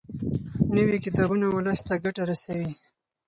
نوي 0.75 0.97
کتابونه 1.05 1.45
ولس 1.49 1.79
ته 1.87 1.93
ګټه 2.03 2.23
رسوي. 2.29 2.71